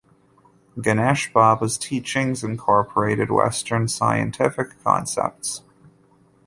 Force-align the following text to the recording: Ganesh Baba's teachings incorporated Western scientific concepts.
Ganesh 0.81 1.31
Baba's 1.31 1.77
teachings 1.77 2.43
incorporated 2.43 3.29
Western 3.29 3.87
scientific 3.87 4.83
concepts. 4.83 5.61